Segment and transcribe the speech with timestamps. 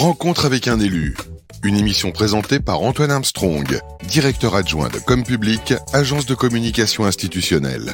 [0.00, 1.14] Rencontre avec un élu.
[1.62, 7.92] Une émission présentée par Antoine Armstrong, directeur adjoint de Com Public, agence de communication institutionnelle.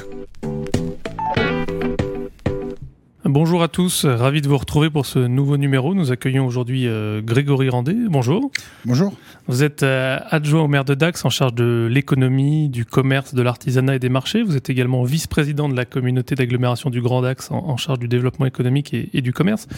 [3.38, 5.94] Bonjour à tous, ravi de vous retrouver pour ce nouveau numéro.
[5.94, 7.94] Nous accueillons aujourd'hui euh, Grégory Randet.
[8.08, 8.50] Bonjour.
[8.86, 9.12] Bonjour.
[9.46, 13.42] Vous êtes euh, adjoint au maire de Dax en charge de l'économie, du commerce, de
[13.42, 14.42] l'artisanat et des marchés.
[14.42, 18.46] Vous êtes également vice-président de la communauté d'agglomération du Grand Dax en, charge du développement
[18.46, 19.68] économique et, du commerce.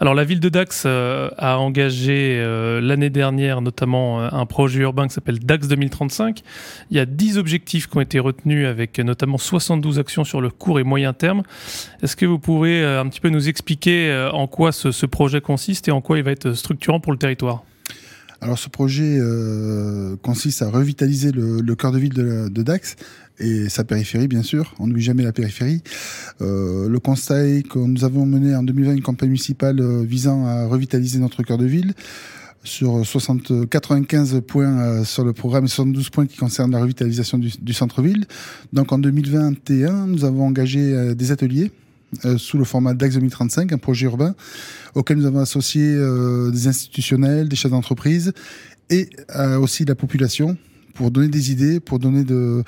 [0.00, 2.42] Alors la ville de Dax euh, a engagé
[2.80, 6.40] l'année dernière notamment un projet urbain qui s'appelle Dax 2035.
[6.90, 10.48] Il y a 10 objectifs qui ont été retenus avec notamment 72 actions sur le
[10.48, 11.42] court et moyen terme.
[12.02, 15.40] Est-ce que vous pourrez euh, un petit peu nous expliquer euh, en quoi ce, projet
[15.40, 17.64] consiste et en quoi il va être structurant pour le territoire
[18.40, 22.96] alors ce projet euh, consiste à revitaliser le, cœur de ville de, Dax
[23.38, 25.82] et sa périphérie bien sûr, on n'oublie jamais la périphérie.
[26.40, 31.20] le constat est que nous avons mené en 2020 une campagne municipale visant à revitaliser
[31.20, 31.94] notre cœur de ville
[32.64, 37.72] sur 60, 95 points sur le programme et 72 points qui concernent la revitalisation du
[37.72, 38.26] centre-ville.
[38.74, 41.70] Donc en 2021, nous avons engagé des ateliers
[42.24, 44.34] euh, sous le format DAX 2035, un projet urbain
[44.94, 48.32] auquel nous avons associé euh, des institutionnels, des chefs d'entreprise
[48.90, 50.56] et euh, aussi la population
[50.94, 52.62] pour donner des idées, pour donner de,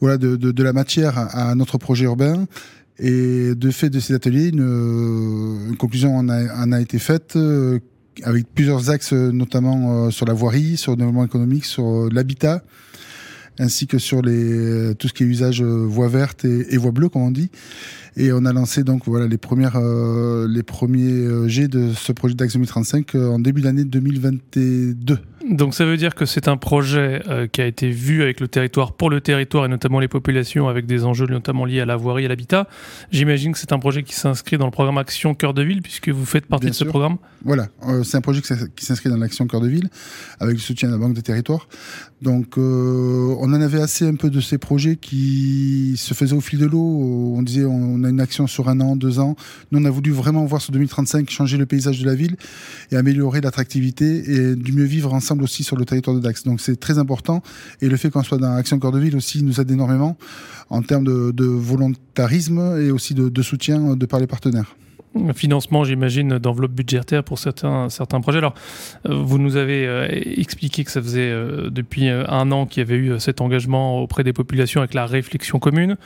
[0.00, 2.46] voilà, de, de, la matière à, notre projet urbain.
[2.98, 7.38] Et de fait de ces ateliers, une, une conclusion en a, en a, été faite
[8.22, 12.62] avec plusieurs axes, notamment sur la voirie, sur le développement économique, sur l'habitat,
[13.60, 17.22] ainsi que sur les, tout ce qui est usage voie verte et, voie bleue, comme
[17.22, 17.50] on dit.
[18.16, 22.12] Et on a lancé donc voilà les premières euh, les premiers euh, jets de ce
[22.12, 25.18] projet d'Axe 2035 euh, en début d'année 2022.
[25.50, 28.92] Donc ça veut dire que c'est un projet qui a été vu avec le territoire
[28.92, 32.22] pour le territoire et notamment les populations avec des enjeux notamment liés à la voirie
[32.22, 32.68] et à l'habitat.
[33.10, 36.08] J'imagine que c'est un projet qui s'inscrit dans le programme Action Cœur de Ville puisque
[36.08, 37.16] vous faites partie de ce programme.
[37.44, 37.68] Voilà,
[38.04, 39.90] c'est un projet qui s'inscrit dans l'Action Cœur de Ville
[40.38, 41.68] avec le soutien de la Banque des Territoires.
[42.22, 46.58] Donc on en avait assez un peu de ces projets qui se faisaient au fil
[46.58, 47.34] de l'eau.
[47.36, 49.36] On disait on on a une action sur un an, deux ans.
[49.70, 52.36] Nous, on a voulu vraiment voir sur 2035 changer le paysage de la ville
[52.90, 56.44] et améliorer l'attractivité et du mieux vivre ensemble aussi sur le territoire de Dax.
[56.44, 57.42] Donc c'est très important
[57.80, 60.16] et le fait qu'on soit dans Action Cœur de Ville aussi nous aide énormément
[60.68, 64.76] en termes de, volontarisme et aussi de soutien de par les partenaires
[65.34, 68.38] financement, j'imagine, d'enveloppe budgétaire pour certains, certains projets.
[68.38, 68.54] Alors,
[69.08, 72.86] euh, vous nous avez euh, expliqué que ça faisait euh, depuis un an qu'il y
[72.86, 75.96] avait eu cet engagement auprès des populations avec la réflexion commune.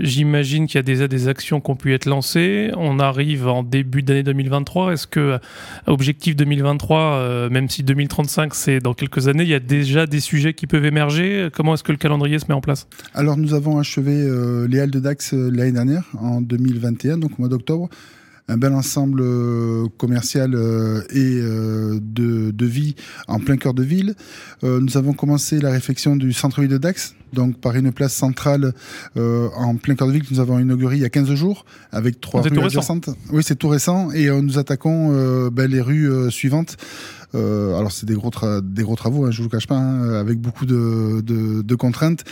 [0.00, 2.70] j'imagine qu'il y a déjà des actions qui ont pu être lancées.
[2.76, 4.92] On arrive en début d'année 2023.
[4.92, 5.38] Est-ce que,
[5.86, 10.54] objectif 2023, même si 2035 c'est dans quelques années, il y a déjà des sujets
[10.54, 11.48] qui peuvent émerger?
[11.52, 12.86] Comment est-ce que le calendrier se met en place?
[13.14, 14.26] Alors, nous avons achevé
[14.68, 17.88] les Halles de Dax l'année dernière, en 2021, donc au mois d'octobre
[18.48, 22.94] un bel ensemble euh, commercial euh, et euh, de, de, vie
[23.28, 24.14] en plein cœur de ville.
[24.62, 28.72] nous avons commencé la réflexion du centre-ville de Dax, donc par une place centrale
[29.16, 32.20] en plein cœur de ville que nous avons inauguré il y a 15 jours avec
[32.20, 33.10] trois rues adjacentes.
[33.32, 36.76] Oui, c'est tout récent et nous attaquons ben, les rues suivantes.
[37.34, 38.30] Euh, alors c'est des gros
[38.62, 42.24] des gros travaux, hein, je vous cache pas, hein, avec beaucoup de, de, de, contraintes.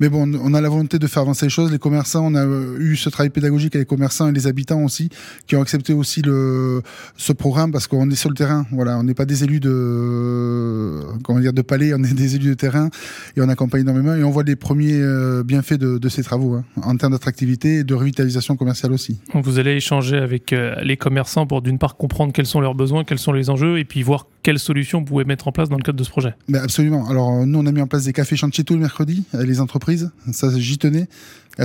[0.00, 1.72] Mais bon, on a la volonté de faire avancer les choses.
[1.72, 2.44] Les commerçants, on a
[2.78, 5.08] eu ce travail pédagogique avec les commerçants et les habitants aussi,
[5.46, 6.82] qui ont accepté aussi le
[7.16, 8.66] ce programme parce qu'on est sur le terrain.
[8.70, 12.50] Voilà, on n'est pas des élus de comment dire de palais, on est des élus
[12.50, 12.90] de terrain
[13.36, 16.54] et on accompagne énormément et on voit les premiers euh, bienfaits de, de ces travaux
[16.54, 19.18] hein, en termes d'attractivité et de revitalisation commerciale aussi.
[19.34, 23.04] Vous allez échanger avec euh, les commerçants pour d'une part comprendre quels sont leurs besoins,
[23.04, 25.78] quels sont les enjeux et puis voir quelles solutions vous pouvez mettre en place dans
[25.78, 27.08] le cadre de ce projet Mais Absolument.
[27.08, 29.48] Alors, euh, nous, on a mis en place des cafés chantiers tous les mercredis, avec
[29.48, 30.10] les entreprises.
[30.32, 31.08] Ça, j'y tenais.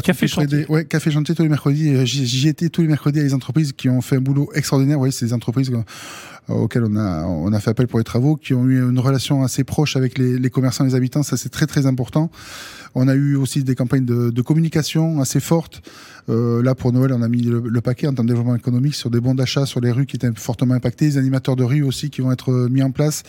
[0.04, 1.90] Café chantier Ouais, café chantier tous les mercredis.
[1.90, 4.96] Euh, j'y étais tous les mercredis avec les entreprises qui ont fait un boulot extraordinaire.
[4.96, 5.72] Vous voyez, c'est des entreprises
[6.50, 9.00] euh, auxquelles on a, on a fait appel pour les travaux, qui ont eu une
[9.00, 11.24] relation assez proche avec les, les commerçants et les habitants.
[11.24, 12.30] Ça, c'est très, très important.
[12.96, 15.82] On a eu aussi des campagnes de, de communication assez fortes.
[16.30, 19.10] Euh, là, pour Noël, on a mis le, paquet en termes de développement économique sur
[19.10, 22.10] des bons d'achat sur les rues qui étaient fortement impactées, des animateurs de rue aussi
[22.10, 23.24] qui vont être mis en place,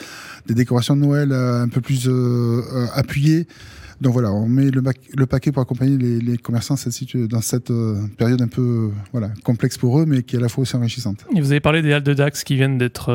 [0.46, 2.62] des décorations de Noël euh, un peu plus euh,
[2.94, 3.46] appuyées.
[4.00, 4.82] Donc voilà, on met le,
[5.16, 6.76] le paquet pour accompagner les, les commerçants
[7.28, 7.72] dans cette
[8.16, 11.24] période un peu voilà, complexe pour eux, mais qui est à la fois aussi enrichissante.
[11.36, 13.12] Et vous avez parlé des halles de Dax qui viennent d'être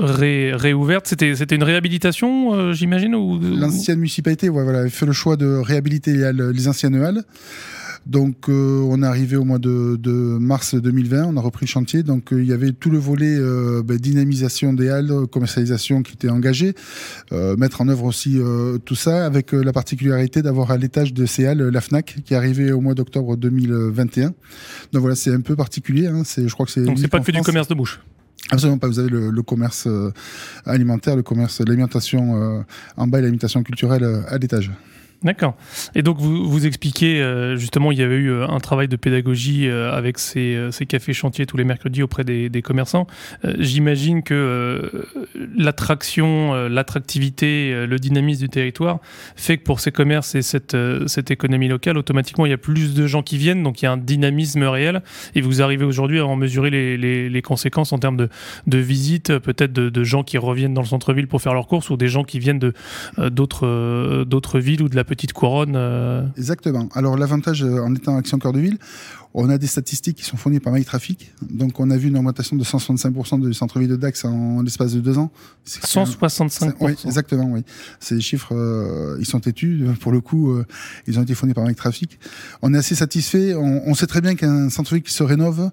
[0.00, 1.06] réouvertes.
[1.06, 3.38] C'était, c'était une réhabilitation, j'imagine ou...
[3.40, 7.22] L'ancienne municipalité voilà, a fait le choix de réhabiliter les, halles, les anciennes halles.
[8.06, 9.98] Donc euh, on est arrivé au mois de,
[10.38, 12.02] mars 2020, on a repris le chantier.
[12.02, 16.14] Donc euh, il y avait tout le volet euh, ben, dynamisation des halles, commercialisation qui
[16.14, 16.74] était engagé,
[17.30, 18.38] mettre en œuvre aussi
[18.84, 22.36] tout ça avec la particularité d'avoir à l'étage de ces halles la Fnac qui est
[22.36, 24.32] arrivée au mois d'octobre 2021.
[24.92, 26.06] Donc voilà, c'est un peu particulier.
[26.06, 26.22] Hein.
[26.24, 26.82] c'est, je crois que c'est.
[26.82, 28.00] Donc c'est pas que du commerce de bouche.
[28.50, 28.88] Absolument pas.
[28.88, 29.86] Vous avez le, commerce
[30.64, 32.64] alimentaire, le commerce, l'alimentation
[32.96, 34.72] en bas et l'alimentation culturelle à l'étage.
[35.22, 35.54] D'accord.
[35.94, 38.96] Et donc vous, vous expliquez euh, justement, il y avait eu euh, un travail de
[38.96, 43.06] pédagogie euh, avec ces, ces, cafés chantiers tous les mercredis auprès des, des commerçants.
[43.58, 45.06] J'imagine que
[45.56, 49.00] l'attraction, l'attractivité, le dynamisme du territoire
[49.36, 50.76] fait que pour ces commerces et cette,
[51.06, 53.88] cette économie locale, automatiquement il y a plus de gens qui viennent, donc il y
[53.88, 55.02] a un dynamisme réel.
[55.34, 58.28] Et vous arrivez aujourd'hui à en mesurer les, les, les, conséquences en termes de,
[58.66, 61.90] de visites, peut-être de, de, gens qui reviennent dans le centre-ville pour faire leurs courses
[61.90, 62.72] ou des gens qui viennent
[63.18, 65.74] d'autres villes ou de la petite couronne.
[65.74, 66.24] Euh.
[66.36, 66.88] Exactement.
[66.94, 68.78] Alors l'avantage euh, en étant Action Cœur de Ville,
[69.34, 71.32] on a des statistiques qui sont fournies par MyTraffic.
[71.50, 75.00] Donc on a vu une augmentation de 165% du centre-ville de Dax en, l'espace de
[75.00, 75.32] deux ans.
[75.66, 76.74] 165%.
[76.80, 77.64] Oui, exactement, oui.
[77.98, 79.84] Ces chiffres, euh, ils sont têtus.
[80.00, 80.56] Pour le coup,
[81.08, 82.20] ils ont été fournis par MyTraffic.
[82.62, 83.54] On est assez satisfait.
[83.56, 85.70] On, on sait très bien qu'un centre-ville qui se rénove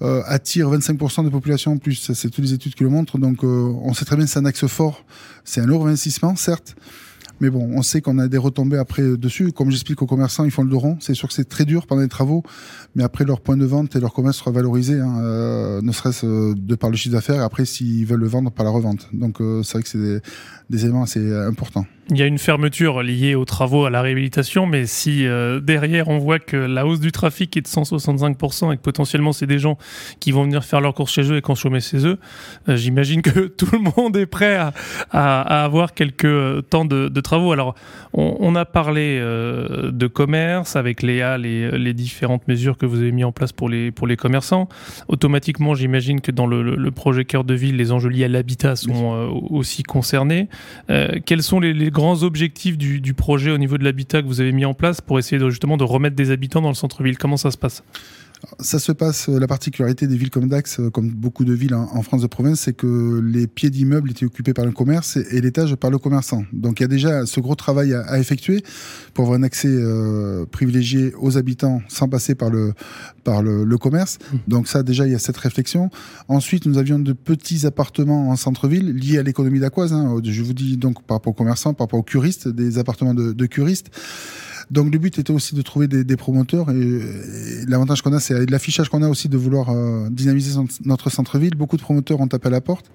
[0.00, 2.12] attire 25% de population en plus.
[2.14, 3.16] C'est toutes les études qui le montrent.
[3.16, 5.04] Donc on sait très bien que c'est un axe fort.
[5.44, 6.76] C'est un lourd investissement, certes.
[7.40, 9.52] Mais bon, on sait qu'on a des retombées après dessus.
[9.52, 10.96] Comme j'explique aux commerçants, ils font le rond.
[11.00, 12.42] C'est sûr que c'est très dur pendant les travaux,
[12.94, 16.26] mais après leur point de vente et leur commerce sera valorisé, hein, euh, ne serait-ce
[16.26, 17.42] euh, de par le chiffre d'affaires.
[17.42, 19.08] Après, s'ils veulent le vendre par la revente.
[19.12, 20.20] Donc, euh, c'est vrai que c'est des,
[20.70, 24.66] des éléments assez importants il y a une fermeture liée aux travaux, à la réhabilitation,
[24.66, 28.76] mais si euh, derrière on voit que la hausse du trafic est de 165% et
[28.76, 29.76] que potentiellement c'est des gens
[30.18, 32.18] qui vont venir faire leurs courses chez eux et consommer chez eux,
[32.68, 34.72] euh, j'imagine que tout le monde est prêt à,
[35.10, 37.52] à, avoir quelques euh, temps de, de, travaux.
[37.52, 37.74] Alors
[38.14, 43.12] on, on a parlé de commerce avec Léa, les, les, différentes mesures que vous avez
[43.12, 44.68] mis en place pour les, pour les commerçants.
[45.08, 48.76] Automatiquement, j'imagine que dans le, le, projet cœur de ville, les enjeux liés à l'habitat
[48.76, 50.48] sont aussi concernés.
[51.26, 54.52] quels sont les, les grands objectifs du, projet au niveau de l'habitat que vous avez
[54.52, 57.18] mis en place pour essayer justement de remettre des habitants dans le centre-ville.
[57.18, 57.82] Comment ça se passe?
[58.60, 61.74] Ça se passe, euh, la particularité des villes comme Dax, euh, comme beaucoup de villes
[61.74, 65.40] en, France de province, c'est que les pieds d'immeubles étaient occupés par le commerce et,
[65.40, 66.44] l'étage par le commerçant.
[66.52, 68.62] Donc il y a déjà ce gros travail à, effectuer
[69.14, 72.72] pour avoir un accès euh, privilégié aux habitants sans passer par le,
[73.24, 74.18] par le, commerce.
[74.18, 74.36] Mmh.
[74.48, 75.90] Donc ça déjà, il y a cette réflexion.
[76.26, 79.92] Ensuite, nous avions de petits appartements en centre-ville liés à l'économie d'aquoise.
[79.92, 80.20] Hein.
[80.24, 83.32] Je vous dis donc par rapport aux commerçants, par rapport aux curistes, des appartements de,
[83.32, 83.90] de curistes.
[84.70, 88.50] Donc le but était aussi de trouver des, des promoteurs et, l'avantage qu'on a, c'est
[88.50, 91.54] l'affichage qu'on a aussi de vouloir euh, dynamiser notre centre-ville.
[91.54, 92.90] Beaucoup de promoteurs ont tapé à la porte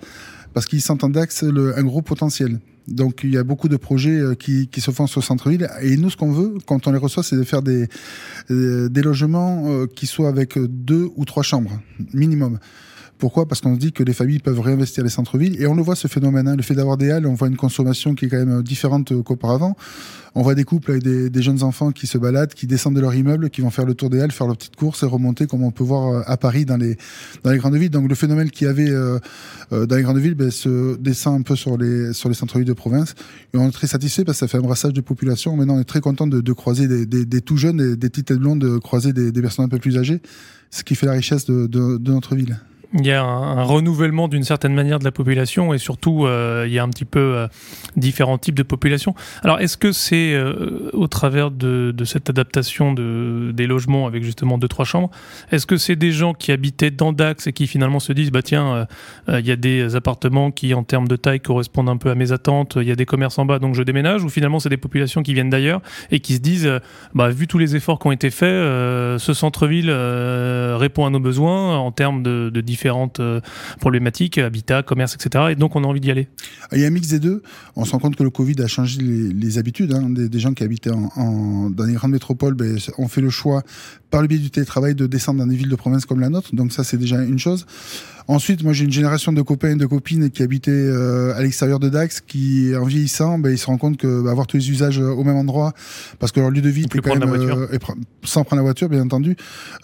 [0.53, 2.59] parce qu'ils sentent en Dax un gros potentiel.
[2.87, 5.69] Donc il y a beaucoup de projets euh, qui, qui se font sur le centre-ville
[5.81, 7.87] et nous ce qu'on veut quand on les reçoit c'est de faire des,
[8.51, 11.79] euh, des logements qui soient avec deux ou trois chambres
[12.13, 12.59] minimum.
[13.23, 13.47] Pourquoi?
[13.47, 15.95] Parce qu'on se dit que les familles peuvent réinvestir les centres-villes et on le voit
[15.95, 16.45] ce phénomène.
[16.45, 16.57] Hein.
[16.57, 19.77] Le fait d'avoir des halles, on voit une consommation qui est quand même différente qu'auparavant.
[20.35, 23.15] On voit des couples avec des, jeunes enfants qui se baladent, qui descendent de leur
[23.15, 25.63] immeuble, qui vont faire le tour des halles, faire leur petite course et remonter comme
[25.63, 26.97] on peut voir euh, à Paris dans les,
[27.45, 27.91] grandes villes.
[27.91, 29.19] Donc le phénomène qu'il y avait euh,
[29.71, 33.15] euh, dans les grandes villes ben, se descend un peu sur les, centres-villes de province.
[33.53, 35.55] Et on est très satisfait parce que ça fait un brassage de population.
[35.55, 39.13] Maintenant, on est très content de, croiser des, tout jeunes, des, petites blondes, de croiser
[39.13, 40.21] des, personnes un peu plus âgées,
[40.71, 42.57] ce qui fait la richesse de notre ville
[42.93, 46.73] il y a un, renouvellement d'une certaine manière de la population et surtout euh, il
[46.73, 47.47] y a un petit peu euh,
[47.95, 49.15] différents types de population.
[49.43, 54.23] Alors est-ce que c'est euh, au travers de, de, cette adaptation de, des logements avec
[54.23, 55.09] justement deux trois chambres,
[55.51, 58.41] est-ce que c'est des gens qui habitaient dans Dax et qui finalement se disent bah
[58.41, 58.87] tiens
[59.27, 62.31] il y a des appartements qui en termes de taille correspondent un peu à mes
[62.31, 64.77] attentes, il y a des commerces en bas donc je déménage ou finalement c'est des
[64.77, 66.69] populations qui viennent d'ailleurs et qui se disent
[67.13, 71.77] bah vu tous les efforts qui ont été faits, ce centre-ville répond à nos besoins
[71.77, 73.39] en termes de, de différentes euh,
[73.79, 75.45] problématiques, habitat, commerce, etc.
[75.51, 76.27] Et donc on a envie d'y aller.
[76.73, 77.41] Il y a un mix des deux.
[77.77, 80.09] On se rend compte que le Covid a changé les, habitudes hein.
[80.09, 82.55] des, gens qui habitaient en, dans les grandes métropoles.
[82.55, 83.63] Ben, ont fait le choix
[84.09, 86.53] par le biais du télétravail de descendre dans des villes de province comme la nôtre.
[86.53, 87.65] Donc ça c'est déjà une chose.
[88.27, 91.79] Ensuite, moi j'ai une génération de copains et de copines qui habitaient euh, à l'extérieur
[91.79, 94.71] de Dax, qui en vieillissant, ben, ils se rendent compte que bah, avoir tous les
[94.71, 95.73] usages euh, au même endroit,
[96.19, 97.67] parce que leur lieu de vie était quand même, euh,
[98.23, 99.35] sans prendre la voiture, bien entendu,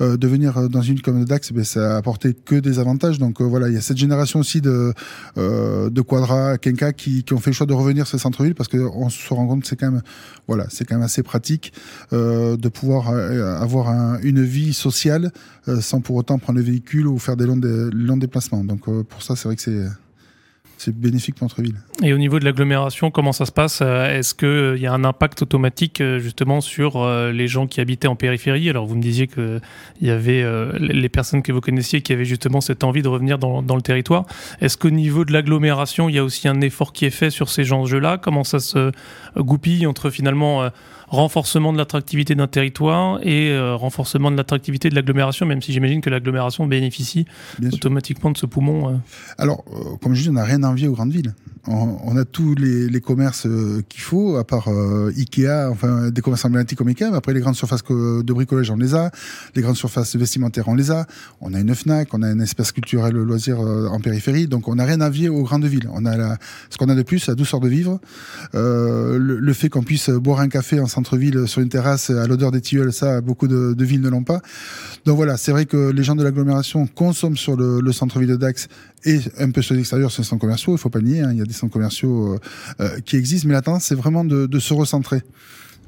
[0.01, 3.19] euh, de venir dans une ville comme Dax, ben, ça a apporté que des avantages.
[3.19, 4.93] Donc voilà, il y a cette génération aussi de
[5.35, 8.69] de Quadra, Kenka qui, qui ont fait le choix de revenir sur le centre-ville parce
[8.69, 10.01] qu'on se rend compte que c'est quand même
[10.47, 11.73] voilà, c'est quand même assez pratique
[12.11, 15.31] de pouvoir avoir une vie sociale
[15.79, 18.17] sans pour autant prendre le véhicule ou faire des longs, des longs
[18.63, 19.85] Donc euh, pour ça, c'est vrai que c'est
[20.81, 21.75] c'est bénéfique pour notre ville.
[22.03, 25.41] Et au niveau de l'agglomération, comment ça se passe Est-ce qu'il y a un impact
[25.41, 28.69] automatique justement sur les gens qui habitaient en périphérie?
[28.69, 29.61] Alors vous me disiez qu'il
[30.01, 30.45] y avait
[30.79, 33.81] les personnes que vous connaissiez qui avaient justement cette envie de revenir dans, dans le
[33.81, 34.25] territoire.
[34.61, 37.49] Est-ce qu'au niveau de l'agglomération, il y a aussi un effort qui est fait sur
[37.49, 38.17] ces enjeux-là?
[38.17, 38.91] Comment ça se
[39.37, 40.69] goupille entre finalement
[41.09, 46.01] renforcement de l'attractivité d'un territoire et euh, renforcement de l'attractivité de l'agglomération, même si j'imagine
[46.01, 47.25] que l'agglomération bénéficie
[47.73, 48.89] automatiquement de ce poumon.
[48.89, 48.97] Euh?
[49.37, 51.33] Alors, euh, comme je dis, on n'a rien à aux grandes villes.
[51.67, 53.45] On, a tous les, commerces
[53.89, 54.69] qu'il faut, à part
[55.15, 58.77] Ikea, enfin des commerces emblématiques comme Ikea, mais après les grandes surfaces de bricolage, on
[58.77, 59.11] les a,
[59.55, 61.05] les grandes surfaces vestimentaires, on les a,
[61.41, 64.85] on a une FNAC, on a un espace culturel loisir en périphérie, donc on n'a
[64.85, 65.87] rien à envier aux grandes villes.
[65.93, 66.37] On a
[66.71, 67.99] ce qu'on a de plus, la douceur de vivre,
[68.53, 72.59] le, fait qu'on puisse boire un café ensemble centre-ville sur une terrasse à l'odeur des
[72.59, 74.41] tilleuls, ça, beaucoup de, villes ne l'ont pas.
[75.05, 78.67] Donc voilà, c'est vrai que les gens de l'agglomération consomment sur le, centre-ville de Dax
[79.05, 80.58] et un peu sur l'extérieur, sur les centres commerciaux.
[80.67, 82.39] Il faut pas nier, hein, il y a des centres commerciaux euh,
[82.81, 85.21] euh, qui existent, mais la tendance, c'est vraiment de, se recentrer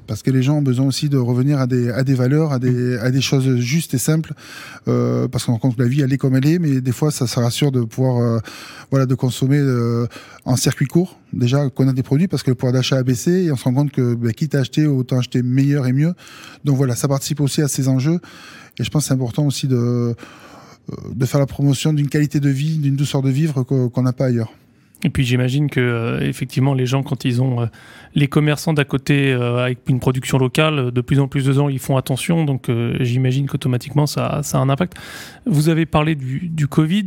[0.07, 3.57] parce que les gens ont besoin aussi de revenir à des, valeurs, à des, choses
[3.57, 4.33] justes et simples,
[4.89, 7.27] euh, parce qu'on rencontre la vie, elle est comme elle est, mais des fois, ça,
[7.27, 8.41] ça rassure de pouvoir,
[8.89, 9.61] voilà, de consommer
[10.43, 11.17] en circuit court.
[11.31, 13.73] Déjà, a des produits, parce que le pouvoir d'achat a baissé, et on se rend
[13.73, 16.13] compte que bah, quitte à acheter, autant acheter meilleur et mieux.
[16.65, 18.19] Donc voilà, ça participe aussi à ces enjeux,
[18.79, 20.13] et je pense que c'est important aussi de,
[21.13, 24.25] de faire la promotion d'une qualité de vie, d'une douceur de vivre qu'on n'a pas
[24.25, 24.51] ailleurs.
[25.03, 27.65] Et puis j'imagine que euh, effectivement les gens quand ils ont euh,
[28.13, 31.70] les commerçants d'à côté euh, avec une production locale, de plus en plus de gens
[31.70, 34.93] ils font attention, donc j'imagine qu'automatiquement ça, ça a un impact.
[35.46, 37.05] Vous avez parlé du, du Covid,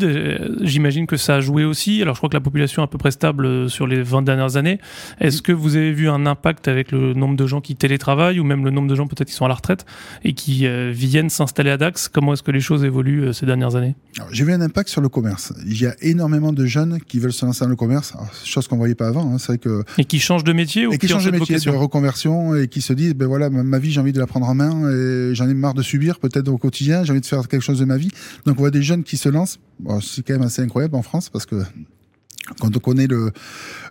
[0.62, 2.02] j'imagine que ça a joué aussi.
[2.02, 4.56] Alors je crois que la population est à peu près stable sur les 20 dernières
[4.56, 4.78] années.
[5.20, 8.44] Est-ce que vous avez vu un impact avec le nombre de gens qui télétravaillent ou
[8.44, 9.84] même le nombre de gens peut-être qui sont à la retraite
[10.24, 12.08] et qui viennent s'installer à Dax?
[12.08, 13.94] Comment est-ce que les choses évoluent ces dernières années?
[14.32, 15.52] J'ai vu un impact sur le commerce.
[15.66, 18.14] Il y a énormément de jeunes qui veulent se lancer dans le commerce commerce,
[18.44, 19.32] chose qu'on voyait pas avant.
[19.32, 21.70] Hein, c'est que et qui changent de métier ou et qui, changent de métier, de
[21.70, 24.54] reconversion et qui se disent ben voilà ma, vie j'ai envie de la prendre en
[24.54, 27.62] main et j'en ai marre de subir peut-être au quotidien, j'ai envie de faire quelque
[27.62, 28.10] chose de ma vie.
[28.46, 29.58] Donc on voit des jeunes qui se lancent.
[30.00, 31.56] c'est quand même assez incroyable en France parce que
[32.60, 33.30] quand on connaît le,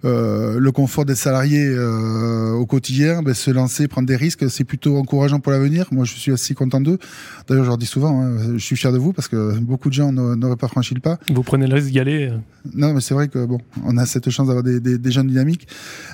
[0.06, 4.64] euh, le confort des salariés euh, au quotidien, ben, se lancer, prendre des risques, c'est
[4.64, 5.88] plutôt encourageant pour l'avenir.
[5.92, 7.00] Moi, je suis assez content d'eux.
[7.48, 9.94] D'ailleurs, je leur dis souvent, hein, je suis fier de vous parce que beaucoup de
[9.94, 11.18] gens n'auraient pas franchi le pas.
[11.34, 12.38] Vous prenez le risque d'y aller euh.
[12.74, 15.28] Non, mais c'est vrai que bon, on a cette chance d'avoir des, des, des, jeunes
[15.28, 15.68] dynamiques.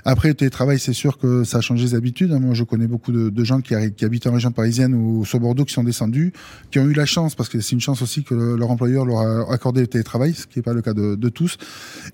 [0.04, 2.32] Après, le télétravail, c'est sûr que ça a changé les habitudes.
[2.32, 5.40] Moi, je connais beaucoup de, de gens qui, qui, habitent en région parisienne ou sur
[5.40, 6.34] Bordeaux qui sont descendus,
[6.72, 9.20] qui ont eu la chance, parce que c'est une chance aussi que leur employeur leur
[9.20, 11.58] a accordé le télétravail, ce qui n'est pas le cas de, de tous.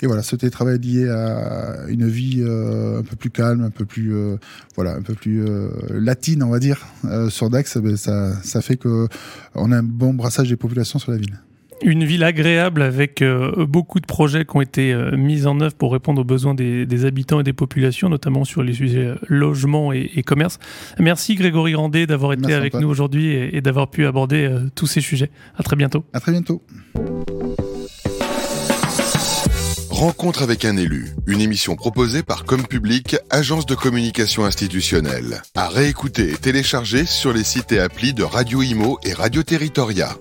[0.01, 3.69] Et voilà, voilà, ce télétravail lié à une vie euh, un peu plus calme, un
[3.69, 4.37] peu plus, euh,
[4.75, 6.85] voilà, un peu plus euh, latine, on va dire,
[7.27, 9.09] sur Dax, ben, ça, ça fait que
[9.55, 11.37] on a un bon brassage des populations sur la ville.
[11.81, 13.21] Une ville agréable avec
[13.67, 17.41] beaucoup de projets qui ont été mis en œuvre pour répondre aux besoins des, habitants
[17.41, 20.57] et des populations, notamment sur les sujets logement et, commerce.
[20.97, 25.01] Merci Grégory Randé d'avoir été avec nous aujourd'hui et, et d'avoir pu aborder tous ces
[25.01, 25.31] sujets.
[25.57, 26.05] À très bientôt.
[26.13, 26.61] À très bientôt.
[29.95, 35.41] Rencontre avec un élu, une émission proposée par Comme Public, agence de communication institutionnelle.
[35.55, 40.17] À réécouter et télécharger sur les sites et applis de Radio Imo et Radio Territoria.